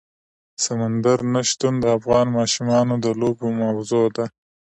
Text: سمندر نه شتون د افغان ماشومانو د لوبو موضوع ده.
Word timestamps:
سمندر 0.63 1.19
نه 1.33 1.41
شتون 1.49 1.73
د 1.79 1.85
افغان 1.97 2.27
ماشومانو 2.37 2.93
د 3.05 3.07
لوبو 3.21 3.47
موضوع 3.61 4.05
ده. 4.15 4.25